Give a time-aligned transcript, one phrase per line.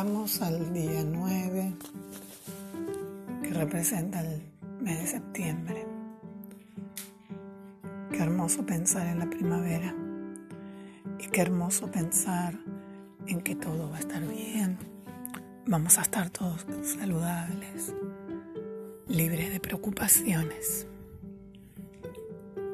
[0.00, 1.74] Llegamos al día 9,
[3.42, 4.40] que representa el
[4.80, 5.86] mes de septiembre.
[8.10, 9.94] Qué hermoso pensar en la primavera
[11.18, 12.58] y qué hermoso pensar
[13.26, 14.78] en que todo va a estar bien.
[15.66, 17.94] Vamos a estar todos saludables,
[19.06, 20.86] libres de preocupaciones.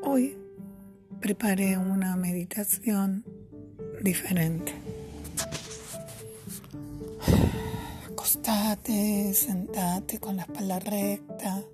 [0.00, 0.38] Hoy
[1.20, 3.26] preparé una meditación
[4.00, 4.89] diferente.
[8.20, 11.64] Acostate, sentate con la espalda recta.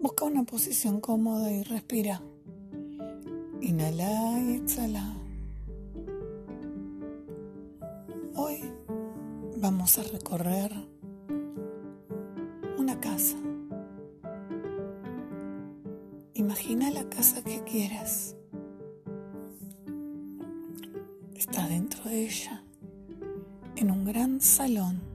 [0.00, 2.20] Busca una posición cómoda y respira.
[3.60, 5.14] Inhala y exhala.
[8.34, 8.72] Hoy
[9.56, 10.72] vamos a recorrer
[12.76, 13.36] una casa.
[16.34, 18.34] Imagina la casa que quieras.
[21.36, 22.64] Está dentro de ella,
[23.76, 25.11] en un gran salón.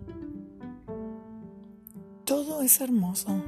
[2.28, 3.42] Todo es hermoso.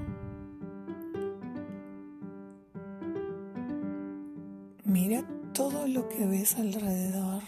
[4.85, 5.22] Mira
[5.53, 7.44] todo lo que ves alrededor.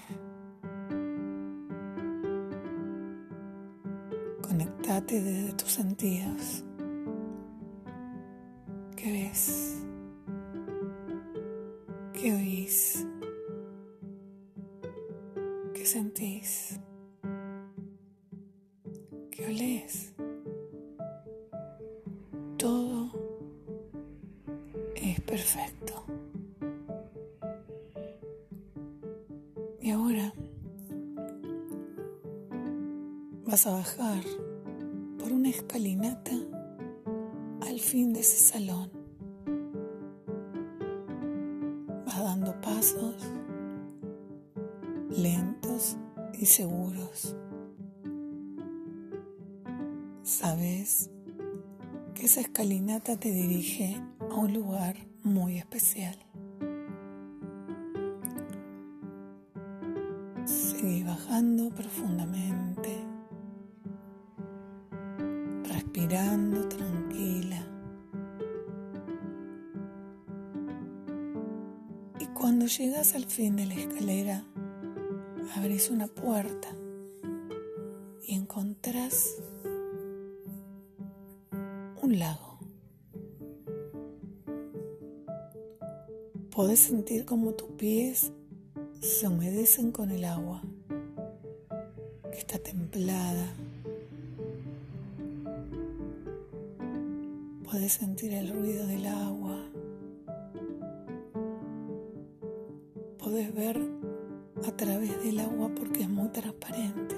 [4.42, 6.66] Conectate desde tus sentidos.
[8.98, 9.86] ¿Qué ves?
[12.12, 13.08] ¿Qué oís?
[15.74, 16.78] ¿Qué sentís?
[19.32, 20.14] ¿Qué olés?
[25.32, 25.94] Perfecto.
[29.80, 30.34] Y ahora
[33.46, 34.24] vas a bajar
[35.18, 36.34] por una escalinata
[37.62, 38.92] al fin de ese salón.
[42.06, 43.16] Vas dando pasos
[45.10, 45.96] lentos
[46.34, 47.38] y seguros.
[50.24, 51.10] Sabes
[52.16, 53.96] que esa escalinata te dirige
[54.30, 56.18] a un lugar muy especial.
[60.46, 62.98] Seguí bajando profundamente,
[65.64, 67.66] respirando tranquila.
[72.20, 74.44] Y cuando llegas al fin de la escalera,
[75.56, 76.70] abrís una puerta
[78.28, 79.36] y encontrás
[82.02, 82.51] un lago.
[86.62, 88.32] Podés sentir como tus pies
[89.00, 90.62] se humedecen con el agua,
[92.32, 93.56] que está templada.
[97.64, 99.58] Podés sentir el ruido del agua.
[103.18, 103.82] Podés ver
[104.64, 107.16] a través del agua porque es muy transparente.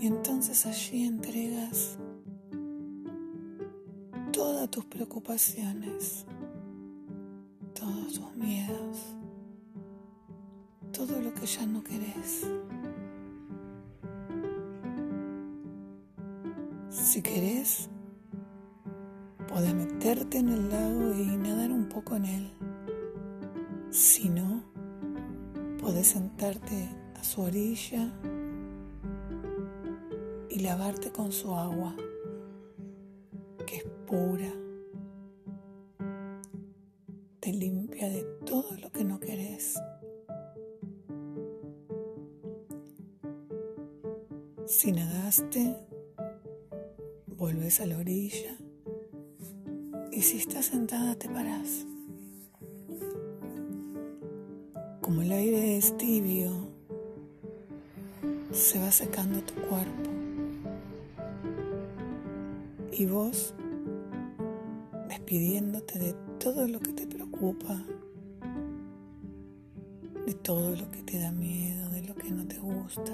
[0.00, 1.98] Y entonces allí entregas
[4.32, 6.24] todas tus preocupaciones,
[7.80, 8.98] todos tus miedos,
[10.92, 12.46] todo lo que ya no querés.
[16.90, 17.88] Si querés,
[19.48, 22.52] podés meterte en el lago y nadar un poco en él.
[23.90, 24.62] Si no,
[25.80, 26.86] podés sentarte
[27.18, 28.12] a su orilla
[30.50, 31.96] y lavarte con su agua,
[33.66, 34.69] que es pura.
[37.40, 39.80] Te limpia de todo lo que no querés.
[44.66, 45.74] Si nadaste,
[47.26, 48.58] vuelves a la orilla
[50.12, 51.86] y si estás sentada te parás.
[55.00, 56.52] Como el aire es tibio,
[58.52, 60.10] se va secando tu cuerpo.
[62.92, 63.54] Y vos,
[65.08, 67.06] despidiéndote de todo lo que te
[70.26, 73.12] de todo lo que te da miedo, de lo que no te gusta,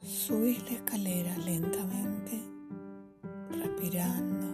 [0.00, 2.40] subís la escalera lentamente,
[3.50, 4.46] respirando,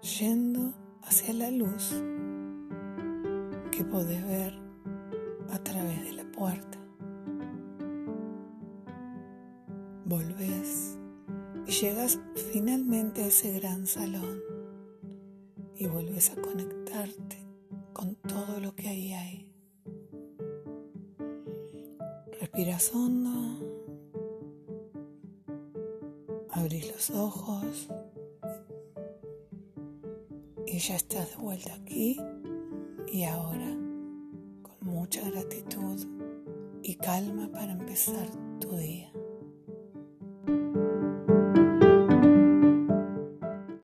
[0.00, 0.72] yendo
[1.02, 2.02] hacia la luz
[3.70, 4.54] que podés ver
[5.50, 6.78] a través de la puerta.
[10.06, 10.98] Volvés
[11.66, 12.18] y llegas
[12.52, 14.55] finalmente a ese gran salón
[15.78, 17.36] y vuelves a conectarte
[17.92, 19.52] con todo lo que ahí hay.
[22.40, 23.30] Respiras hondo,
[26.50, 27.88] abrís los ojos
[30.66, 32.18] y ya estás de vuelta aquí
[33.06, 33.76] y ahora,
[34.62, 36.06] con mucha gratitud,
[36.82, 38.28] y calma para empezar
[38.60, 39.10] tu día.